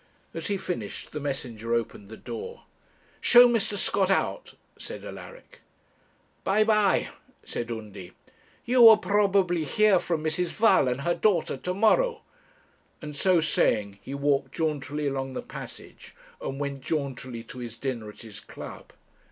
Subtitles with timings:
[0.33, 2.63] As he finished, the messenger opened the door.
[3.19, 3.77] 'Show Mr.
[3.77, 5.59] Scott out,' said Alaric.
[6.43, 7.09] 'By, by,'
[7.43, 8.13] said Undy.
[8.65, 10.47] 'You will probably hear from Mrs.
[10.53, 12.23] Val and her daughter to morrow,'
[12.99, 18.09] and so saying he walked jauntily along the passage, and went jauntily to his dinner
[18.09, 18.93] at his club.